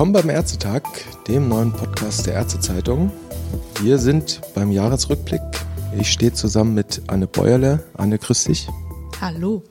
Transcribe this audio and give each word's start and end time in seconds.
Willkommen 0.00 0.14
beim 0.14 0.30
Ärztetag, 0.30 0.82
dem 1.28 1.50
neuen 1.50 1.72
Podcast 1.72 2.24
der 2.26 2.32
Ärztezeitung. 2.32 3.12
Wir 3.82 3.98
sind 3.98 4.40
beim 4.54 4.72
Jahresrückblick. 4.72 5.42
Ich 5.94 6.10
stehe 6.10 6.32
zusammen 6.32 6.72
mit 6.72 7.02
Anne 7.08 7.26
Bäuerle. 7.26 7.84
Anne, 7.92 8.16
grüß 8.16 8.44
dich. 8.44 8.66
Hallo. 9.20 9.62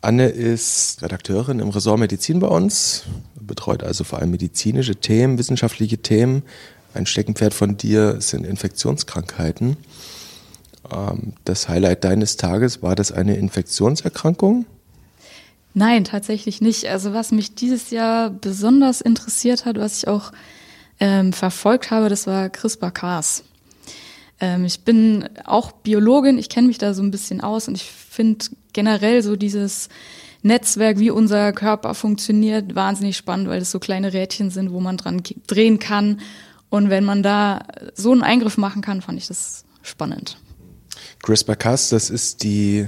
Anne 0.00 0.26
ist 0.26 1.00
Redakteurin 1.02 1.60
im 1.60 1.68
Ressort 1.68 2.00
Medizin 2.00 2.40
bei 2.40 2.48
uns, 2.48 3.04
betreut 3.40 3.84
also 3.84 4.02
vor 4.02 4.18
allem 4.18 4.32
medizinische 4.32 4.96
Themen, 4.96 5.38
wissenschaftliche 5.38 5.98
Themen. 5.98 6.42
Ein 6.92 7.06
Steckenpferd 7.06 7.54
von 7.54 7.76
dir 7.76 8.20
sind 8.20 8.44
Infektionskrankheiten. 8.44 9.76
Ähm, 10.92 11.34
das 11.44 11.68
Highlight 11.68 12.02
deines 12.02 12.36
Tages, 12.36 12.82
war 12.82 12.96
das 12.96 13.12
eine 13.12 13.36
Infektionserkrankung? 13.36 14.66
Nein, 15.74 16.04
tatsächlich 16.04 16.60
nicht. 16.60 16.86
Also 16.86 17.12
was 17.12 17.32
mich 17.32 17.56
dieses 17.56 17.90
Jahr 17.90 18.30
besonders 18.30 19.00
interessiert 19.00 19.64
hat, 19.64 19.76
was 19.76 19.98
ich 19.98 20.08
auch 20.08 20.32
ähm, 21.00 21.32
verfolgt 21.32 21.90
habe, 21.90 22.08
das 22.08 22.28
war 22.28 22.48
CRISPR-Cas. 22.48 23.42
Ähm, 24.40 24.64
ich 24.64 24.80
bin 24.80 25.28
auch 25.44 25.72
Biologin, 25.72 26.38
ich 26.38 26.48
kenne 26.48 26.68
mich 26.68 26.78
da 26.78 26.94
so 26.94 27.02
ein 27.02 27.10
bisschen 27.10 27.40
aus 27.40 27.66
und 27.66 27.74
ich 27.74 27.84
finde 27.84 28.46
generell 28.72 29.22
so 29.22 29.34
dieses 29.34 29.88
Netzwerk, 30.42 31.00
wie 31.00 31.10
unser 31.10 31.52
Körper 31.52 31.94
funktioniert, 31.94 32.76
wahnsinnig 32.76 33.16
spannend, 33.16 33.48
weil 33.48 33.62
es 33.62 33.72
so 33.72 33.80
kleine 33.80 34.12
Rädchen 34.12 34.50
sind, 34.50 34.72
wo 34.72 34.78
man 34.78 34.96
dran 34.96 35.22
drehen 35.46 35.80
kann. 35.80 36.20
Und 36.70 36.90
wenn 36.90 37.04
man 37.04 37.22
da 37.22 37.66
so 37.94 38.12
einen 38.12 38.22
Eingriff 38.22 38.58
machen 38.58 38.82
kann, 38.82 39.02
fand 39.02 39.18
ich 39.18 39.26
das 39.26 39.64
spannend. 39.82 40.36
CRISPR-Cas, 41.24 41.88
das 41.88 42.10
ist 42.10 42.42
die 42.42 42.80
äh, 42.80 42.86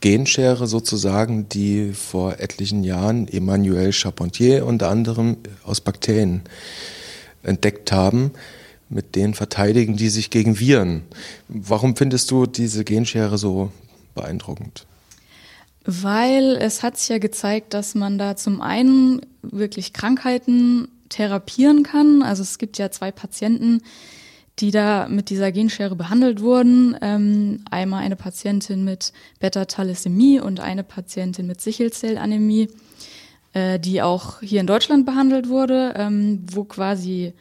Genschere 0.00 0.66
sozusagen, 0.66 1.48
die 1.48 1.94
vor 1.94 2.38
etlichen 2.38 2.84
Jahren 2.84 3.26
Emmanuel 3.26 3.94
Charpentier 3.94 4.66
unter 4.66 4.90
anderem 4.90 5.38
aus 5.64 5.80
Bakterien 5.80 6.42
entdeckt 7.42 7.90
haben. 7.90 8.32
Mit 8.90 9.16
denen 9.16 9.32
verteidigen 9.32 9.96
die 9.96 10.10
sich 10.10 10.28
gegen 10.28 10.58
Viren. 10.58 11.04
Warum 11.48 11.96
findest 11.96 12.30
du 12.30 12.44
diese 12.44 12.84
Genschere 12.84 13.38
so 13.38 13.72
beeindruckend? 14.14 14.84
Weil 15.86 16.56
es 16.56 16.82
hat 16.82 16.98
sich 16.98 17.08
ja 17.08 17.18
gezeigt, 17.18 17.72
dass 17.72 17.94
man 17.94 18.18
da 18.18 18.36
zum 18.36 18.60
einen 18.60 19.22
wirklich 19.40 19.94
Krankheiten 19.94 20.88
therapieren 21.08 21.82
kann. 21.82 22.22
Also 22.22 22.42
es 22.42 22.58
gibt 22.58 22.76
ja 22.76 22.90
zwei 22.90 23.10
Patienten, 23.10 23.80
die 24.60 24.70
da 24.70 25.08
mit 25.08 25.30
dieser 25.30 25.52
Genschere 25.52 25.96
behandelt 25.96 26.42
wurden. 26.42 26.96
Ähm, 27.00 27.64
einmal 27.70 28.02
eine 28.02 28.16
Patientin 28.16 28.84
mit 28.84 29.12
Beta-Thalassämie 29.38 30.40
und 30.40 30.60
eine 30.60 30.84
Patientin 30.84 31.46
mit 31.46 31.60
Sichelzellanämie, 31.60 32.68
äh, 33.54 33.78
die 33.78 34.02
auch 34.02 34.40
hier 34.40 34.60
in 34.60 34.66
Deutschland 34.66 35.06
behandelt 35.06 35.48
wurde, 35.48 35.94
ähm, 35.96 36.44
wo 36.52 36.64
quasi 36.64 37.32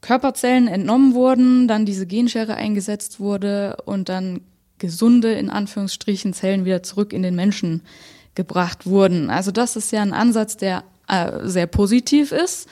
Körperzellen 0.00 0.68
entnommen 0.68 1.14
wurden, 1.14 1.66
dann 1.66 1.84
diese 1.84 2.06
Genschere 2.06 2.54
eingesetzt 2.54 3.18
wurde 3.18 3.78
und 3.84 4.08
dann 4.08 4.42
gesunde, 4.78 5.32
in 5.32 5.50
Anführungsstrichen, 5.50 6.32
Zellen 6.34 6.64
wieder 6.64 6.84
zurück 6.84 7.12
in 7.12 7.22
den 7.22 7.34
Menschen 7.34 7.82
gebracht 8.36 8.86
wurden. 8.86 9.28
Also 9.28 9.50
das 9.50 9.74
ist 9.74 9.90
ja 9.90 10.02
ein 10.02 10.12
Ansatz, 10.12 10.56
der 10.56 10.84
äh, 11.08 11.40
sehr 11.42 11.66
positiv 11.66 12.30
ist. 12.30 12.68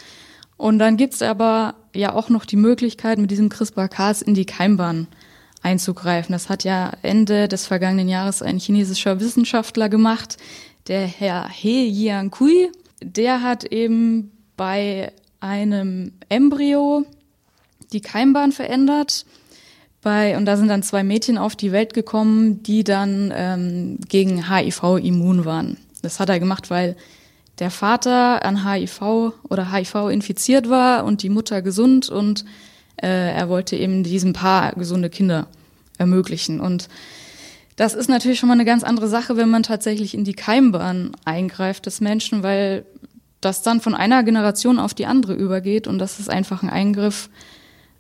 Und 0.57 0.79
dann 0.79 0.97
gibt's 0.97 1.23
aber 1.23 1.75
ja 1.95 2.15
auch 2.15 2.29
noch 2.29 2.45
die 2.45 2.57
Möglichkeit, 2.57 3.19
mit 3.19 3.31
diesem 3.31 3.49
CRISPR-Cas 3.49 4.23
in 4.23 4.35
die 4.35 4.47
Keimbahn 4.47 5.07
einzugreifen. 5.63 6.33
Das 6.33 6.49
hat 6.49 6.65
ja 6.65 6.93
Ende 7.03 7.49
des 7.49 7.67
vergangenen 7.67 8.09
Jahres 8.09 8.43
ein 8.43 8.59
chinesischer 8.59 9.21
Wissenschaftler 9.21 9.89
gemacht, 9.89 10.37
der 10.89 11.07
Herr 11.07 11.49
He 11.49 11.87
Jiankui. 11.89 12.71
Der 13.03 13.43
hat 13.43 13.65
eben 13.65 14.31
bei 14.57 15.13
einem 15.41 16.13
Embryo 16.29 17.05
die 17.93 18.01
Keimbahn 18.01 18.53
verändert. 18.53 19.27
Bei, 20.03 20.37
und 20.37 20.45
da 20.45 20.57
sind 20.57 20.69
dann 20.69 20.83
zwei 20.83 21.03
Mädchen 21.03 21.37
auf 21.37 21.57
die 21.57 21.73
Welt 21.73 21.93
gekommen, 21.93 22.63
die 22.63 22.85
dann 22.85 23.33
ähm, 23.35 23.99
gegen 24.09 24.49
HIV 24.49 24.99
immun 25.03 25.45
waren. 25.45 25.79
Das 26.03 26.21
hat 26.21 26.29
er 26.29 26.39
gemacht, 26.39 26.71
weil 26.71 26.97
der 27.59 27.71
Vater 27.71 28.45
an 28.45 28.71
HIV 28.71 29.33
oder 29.49 29.73
HIV 29.73 30.09
infiziert 30.11 30.69
war 30.69 31.05
und 31.05 31.23
die 31.23 31.31
Mutter 31.31 31.63
gesund 31.63 32.09
und 32.09 32.45
äh, 32.97 33.35
er 33.35 33.49
wollte 33.49 33.77
eben 33.77 34.03
diesem 34.03 34.33
Paar 34.33 34.73
gesunde 34.73 35.11
Kinder 35.11 35.47
ermöglichen. 35.99 36.61
Und 36.61 36.89
das 37.77 37.95
ist 37.95 38.09
natürlich 38.09 38.39
schon 38.39 38.49
mal 38.49 38.55
eine 38.55 38.65
ganz 38.65 38.85
andere 38.85 39.09
Sache, 39.09 39.37
wenn 39.37 39.51
man 39.51 39.63
tatsächlich 39.63 40.15
in 40.15 40.25
die 40.25 40.35
Keimbahn 40.35 41.13
eingreift 41.25 41.87
des 41.87 42.01
Menschen, 42.01 42.43
weil 42.43 42.85
das 43.41 43.63
dann 43.63 43.81
von 43.81 43.95
einer 43.95 44.23
Generation 44.23 44.79
auf 44.79 44.95
die 44.95 45.07
andere 45.07 45.35
übergeht 45.35 45.87
und 45.87 45.99
das 45.99 46.19
ist 46.19 46.31
einfach 46.31 46.63
ein 46.63 46.71
Eingriff. 46.71 47.31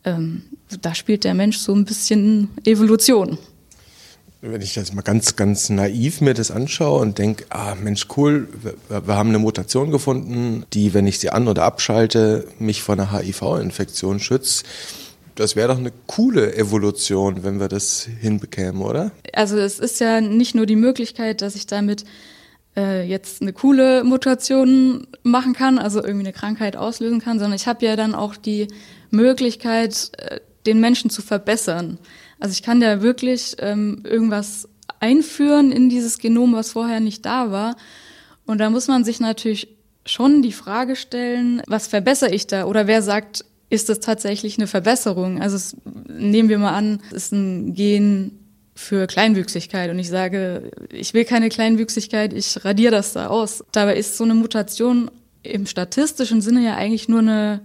Ähm, 0.04 0.42
da 0.82 0.94
spielt 0.94 1.24
der 1.24 1.34
Mensch 1.34 1.58
so 1.58 1.74
ein 1.74 1.84
bisschen 1.84 2.48
Evolution 2.64 3.38
wenn 4.50 4.62
ich 4.62 4.74
das 4.74 4.92
mal 4.92 5.02
ganz, 5.02 5.36
ganz 5.36 5.70
naiv 5.70 6.20
mir 6.20 6.34
das 6.34 6.50
anschaue 6.50 7.00
und 7.00 7.18
denke, 7.18 7.44
ah 7.50 7.74
Mensch, 7.74 8.06
cool, 8.16 8.48
wir, 8.62 9.06
wir, 9.06 9.16
haben 9.16 9.30
eine 9.30 9.38
Mutation 9.38 9.90
gefunden, 9.90 10.64
die, 10.72 10.94
wenn 10.94 11.06
ich 11.06 11.18
sie 11.18 11.30
an- 11.30 11.48
oder 11.48 11.64
abschalte, 11.64 12.46
mich 12.58 12.82
vor 12.82 12.94
einer 12.94 13.12
HIV-Infektion 13.12 14.20
schützt. 14.20 14.64
Das 15.34 15.54
wäre 15.54 15.68
doch 15.68 15.78
eine 15.78 15.92
coole 16.06 16.56
Evolution, 16.56 17.44
wenn 17.44 17.60
wir 17.60 17.68
das 17.68 18.08
hinbekämen, 18.20 18.80
oder? 18.80 19.10
Also 19.34 19.58
es 19.58 19.78
ist 19.78 20.00
ja 20.00 20.20
nicht 20.20 20.54
nur 20.54 20.64
die 20.64 20.76
Möglichkeit, 20.76 21.42
dass 21.42 21.56
ich 21.56 21.66
damit 21.66 22.04
äh, 22.76 23.06
jetzt 23.06 23.42
eine 23.42 23.52
coole 23.52 24.02
Mutation 24.04 25.06
machen 25.22 25.52
kann, 25.52 25.78
also 25.78 26.02
irgendwie 26.02 26.26
eine 26.26 26.32
Krankheit 26.32 26.76
auslösen 26.76 27.20
kann, 27.20 27.38
sondern 27.38 27.56
ich 27.56 27.66
habe 27.66 27.84
ja 27.84 27.96
dann 27.96 28.14
auch 28.14 28.34
die 28.36 28.68
Möglichkeit, 29.10 30.10
äh, 30.16 30.40
den 30.66 30.80
Menschen 30.80 31.10
zu 31.10 31.22
verbessern. 31.22 31.98
Also 32.38 32.52
ich 32.52 32.62
kann 32.62 32.80
da 32.80 33.02
wirklich 33.02 33.56
ähm, 33.58 34.02
irgendwas 34.04 34.68
einführen 35.00 35.72
in 35.72 35.88
dieses 35.88 36.18
Genom, 36.18 36.54
was 36.54 36.72
vorher 36.72 37.00
nicht 37.00 37.24
da 37.24 37.50
war. 37.50 37.76
Und 38.46 38.58
da 38.58 38.70
muss 38.70 38.88
man 38.88 39.04
sich 39.04 39.20
natürlich 39.20 39.68
schon 40.04 40.42
die 40.42 40.52
Frage 40.52 40.96
stellen, 40.96 41.62
was 41.66 41.86
verbessere 41.88 42.32
ich 42.32 42.46
da? 42.46 42.64
Oder 42.66 42.86
wer 42.86 43.02
sagt, 43.02 43.44
ist 43.68 43.88
das 43.88 44.00
tatsächlich 44.00 44.58
eine 44.58 44.66
Verbesserung? 44.66 45.40
Also 45.40 45.56
es, 45.56 45.76
nehmen 46.08 46.48
wir 46.48 46.58
mal 46.58 46.74
an, 46.74 47.00
es 47.10 47.24
ist 47.24 47.32
ein 47.32 47.74
Gen 47.74 48.38
für 48.74 49.06
Kleinwüchsigkeit 49.06 49.90
und 49.90 49.98
ich 49.98 50.08
sage, 50.08 50.70
ich 50.92 51.14
will 51.14 51.24
keine 51.24 51.48
Kleinwüchsigkeit, 51.48 52.32
ich 52.32 52.64
radiere 52.64 52.92
das 52.92 53.14
da 53.14 53.28
aus. 53.28 53.64
Dabei 53.72 53.96
ist 53.96 54.16
so 54.16 54.24
eine 54.24 54.34
Mutation 54.34 55.10
im 55.42 55.66
statistischen 55.66 56.42
Sinne 56.42 56.62
ja 56.62 56.76
eigentlich 56.76 57.08
nur 57.08 57.20
eine, 57.20 57.62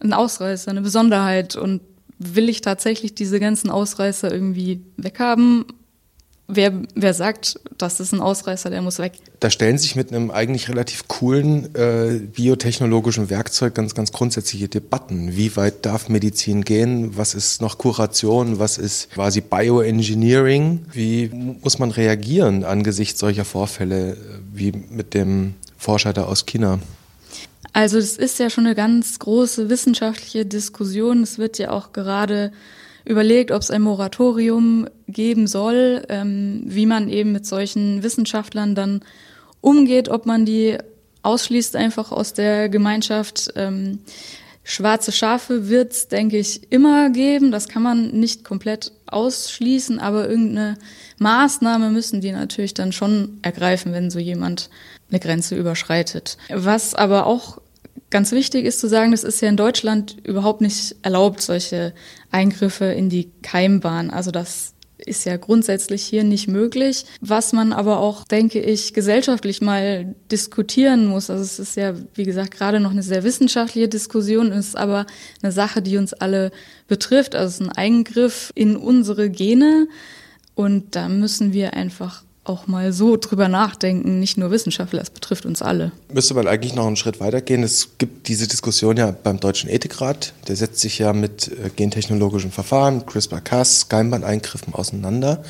ein 0.00 0.12
Ausreißer, 0.12 0.70
eine 0.70 0.82
Besonderheit 0.82 1.56
und 1.56 1.80
will 2.18 2.48
ich 2.48 2.60
tatsächlich 2.60 3.14
diese 3.14 3.40
ganzen 3.40 3.70
Ausreißer 3.70 4.32
irgendwie 4.32 4.80
weghaben? 4.96 5.64
Wer, 6.50 6.72
wer 6.94 7.12
sagt, 7.12 7.60
das 7.76 8.00
ist 8.00 8.12
ein 8.12 8.20
Ausreißer, 8.20 8.70
der 8.70 8.80
muss 8.80 8.98
weg? 8.98 9.12
Da 9.38 9.50
stellen 9.50 9.76
sich 9.76 9.96
mit 9.96 10.10
einem 10.10 10.30
eigentlich 10.30 10.70
relativ 10.70 11.06
coolen 11.06 11.74
äh, 11.74 12.20
biotechnologischen 12.20 13.28
Werkzeug 13.28 13.74
ganz, 13.74 13.94
ganz 13.94 14.12
grundsätzliche 14.12 14.68
Debatten. 14.68 15.36
Wie 15.36 15.54
weit 15.56 15.84
darf 15.84 16.08
Medizin 16.08 16.64
gehen? 16.64 17.18
Was 17.18 17.34
ist 17.34 17.60
noch 17.60 17.76
Kuration? 17.76 18.58
Was 18.58 18.78
ist 18.78 19.10
quasi 19.10 19.42
Bioengineering? 19.42 20.86
Wie 20.90 21.28
muss 21.28 21.78
man 21.78 21.90
reagieren 21.90 22.64
angesichts 22.64 23.20
solcher 23.20 23.44
Vorfälle 23.44 24.16
wie 24.50 24.72
mit 24.72 25.12
dem 25.12 25.52
Forscher 25.76 26.14
da 26.14 26.24
aus 26.24 26.46
China? 26.46 26.80
Also 27.72 27.98
es 27.98 28.16
ist 28.16 28.38
ja 28.38 28.50
schon 28.50 28.66
eine 28.66 28.74
ganz 28.74 29.18
große 29.18 29.68
wissenschaftliche 29.68 30.46
Diskussion. 30.46 31.22
Es 31.22 31.38
wird 31.38 31.58
ja 31.58 31.70
auch 31.70 31.92
gerade 31.92 32.52
überlegt, 33.04 33.50
ob 33.50 33.62
es 33.62 33.70
ein 33.70 33.82
Moratorium 33.82 34.88
geben 35.06 35.46
soll, 35.46 36.04
ähm, 36.08 36.62
wie 36.64 36.86
man 36.86 37.08
eben 37.08 37.32
mit 37.32 37.46
solchen 37.46 38.02
Wissenschaftlern 38.02 38.74
dann 38.74 39.00
umgeht, 39.60 40.08
ob 40.08 40.26
man 40.26 40.44
die 40.44 40.78
ausschließt 41.22 41.76
einfach 41.76 42.12
aus 42.12 42.32
der 42.32 42.68
Gemeinschaft. 42.68 43.52
Ähm, 43.56 44.00
schwarze 44.68 45.12
Schafe 45.12 45.68
wird 45.68 45.92
es, 45.92 46.08
denke 46.08 46.36
ich, 46.36 46.70
immer 46.70 47.08
geben. 47.08 47.50
Das 47.50 47.68
kann 47.68 47.82
man 47.82 48.10
nicht 48.10 48.44
komplett 48.44 48.92
ausschließen, 49.06 49.98
aber 49.98 50.28
irgendeine 50.28 50.76
Maßnahme 51.18 51.90
müssen 51.90 52.20
die 52.20 52.32
natürlich 52.32 52.74
dann 52.74 52.92
schon 52.92 53.38
ergreifen, 53.40 53.92
wenn 53.92 54.10
so 54.10 54.18
jemand 54.18 54.68
eine 55.10 55.20
Grenze 55.20 55.56
überschreitet. 55.56 56.36
Was 56.50 56.94
aber 56.94 57.26
auch 57.26 57.62
ganz 58.10 58.30
wichtig 58.32 58.66
ist 58.66 58.80
zu 58.80 58.88
sagen, 58.88 59.10
das 59.10 59.24
ist 59.24 59.40
ja 59.40 59.48
in 59.48 59.56
Deutschland 59.56 60.16
überhaupt 60.22 60.60
nicht 60.60 60.96
erlaubt, 61.00 61.40
solche 61.40 61.94
Eingriffe 62.30 62.84
in 62.84 63.08
die 63.08 63.30
Keimbahn. 63.42 64.10
Also 64.10 64.30
das 64.30 64.74
ist 65.08 65.24
ja 65.24 65.36
grundsätzlich 65.36 66.02
hier 66.02 66.24
nicht 66.24 66.48
möglich. 66.48 67.04
Was 67.20 67.52
man 67.52 67.72
aber 67.72 67.98
auch, 68.00 68.24
denke 68.24 68.60
ich, 68.60 68.94
gesellschaftlich 68.94 69.60
mal 69.60 70.14
diskutieren 70.30 71.06
muss. 71.06 71.30
Also 71.30 71.42
es 71.42 71.58
ist 71.58 71.76
ja, 71.76 71.94
wie 72.14 72.24
gesagt, 72.24 72.52
gerade 72.52 72.80
noch 72.80 72.92
eine 72.92 73.02
sehr 73.02 73.24
wissenschaftliche 73.24 73.88
Diskussion, 73.88 74.52
ist 74.52 74.76
aber 74.76 75.06
eine 75.42 75.52
Sache, 75.52 75.82
die 75.82 75.96
uns 75.96 76.12
alle 76.12 76.50
betrifft. 76.86 77.34
Also 77.34 77.48
es 77.48 77.54
ist 77.54 77.66
ein 77.66 77.76
Eingriff 77.76 78.52
in 78.54 78.76
unsere 78.76 79.30
Gene. 79.30 79.88
Und 80.54 80.96
da 80.96 81.08
müssen 81.08 81.52
wir 81.52 81.74
einfach 81.74 82.24
auch 82.48 82.66
mal 82.66 82.92
so 82.92 83.16
drüber 83.16 83.48
nachdenken, 83.48 84.20
nicht 84.20 84.38
nur 84.38 84.50
Wissenschaftler, 84.50 85.00
es 85.02 85.10
betrifft 85.10 85.46
uns 85.46 85.62
alle. 85.62 85.92
Müsste 86.12 86.34
man 86.34 86.46
eigentlich 86.46 86.74
noch 86.74 86.86
einen 86.86 86.96
Schritt 86.96 87.20
weitergehen. 87.20 87.62
Es 87.62 87.98
gibt 87.98 88.28
diese 88.28 88.46
Diskussion 88.46 88.96
ja 88.96 89.10
beim 89.10 89.40
Deutschen 89.40 89.68
Ethikrat. 89.70 90.32
Der 90.48 90.56
setzt 90.56 90.80
sich 90.80 90.98
ja 90.98 91.12
mit 91.12 91.48
äh, 91.48 91.70
gentechnologischen 91.74 92.50
Verfahren, 92.50 93.06
CRISPR-Cas, 93.06 93.88
Keimbahneingriffen 93.88 94.74
auseinander. 94.74 95.42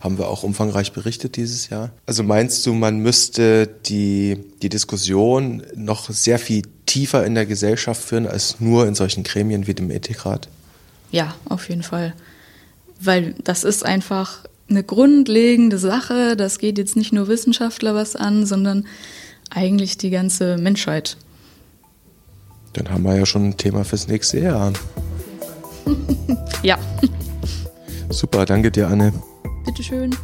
Haben 0.00 0.18
wir 0.18 0.28
auch 0.28 0.42
umfangreich 0.42 0.92
berichtet 0.92 1.36
dieses 1.36 1.68
Jahr. 1.68 1.90
Also 2.06 2.22
meinst 2.22 2.64
du, 2.66 2.74
man 2.74 2.98
müsste 2.98 3.66
die, 3.66 4.38
die 4.62 4.68
Diskussion 4.68 5.62
noch 5.74 6.10
sehr 6.10 6.38
viel 6.38 6.62
tiefer 6.86 7.24
in 7.24 7.34
der 7.34 7.46
Gesellschaft 7.46 8.02
führen 8.02 8.26
als 8.26 8.60
nur 8.60 8.86
in 8.86 8.94
solchen 8.94 9.22
Gremien 9.22 9.66
wie 9.66 9.74
dem 9.74 9.90
Ethikrat? 9.90 10.48
Ja, 11.12 11.34
auf 11.48 11.68
jeden 11.68 11.82
Fall. 11.82 12.14
Weil 13.00 13.34
das 13.44 13.64
ist 13.64 13.84
einfach 13.84 14.44
eine 14.70 14.84
grundlegende 14.84 15.78
Sache. 15.78 16.36
Das 16.36 16.58
geht 16.58 16.78
jetzt 16.78 16.96
nicht 16.96 17.12
nur 17.12 17.28
Wissenschaftler 17.28 17.94
was 17.94 18.16
an, 18.16 18.46
sondern 18.46 18.86
eigentlich 19.50 19.98
die 19.98 20.10
ganze 20.10 20.56
Menschheit. 20.56 21.16
Dann 22.72 22.88
haben 22.90 23.02
wir 23.02 23.16
ja 23.16 23.26
schon 23.26 23.48
ein 23.48 23.56
Thema 23.56 23.84
fürs 23.84 24.06
nächste 24.06 24.40
Jahr. 24.40 24.72
ja. 26.62 26.78
Super, 28.08 28.44
danke 28.44 28.70
dir, 28.70 28.88
Anne. 28.88 29.12
Bitteschön. 29.64 30.14